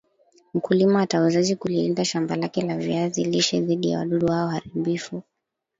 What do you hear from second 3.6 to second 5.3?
dhidi ya wadudu hao haribifu